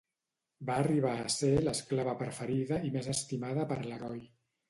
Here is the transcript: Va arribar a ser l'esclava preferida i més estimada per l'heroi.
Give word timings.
Va 0.69 0.75
arribar 0.83 1.11
a 1.23 1.27
ser 1.33 1.51
l'esclava 1.67 2.15
preferida 2.23 2.81
i 2.89 2.93
més 2.97 3.11
estimada 3.15 3.67
per 3.73 3.81
l'heroi. 3.91 4.27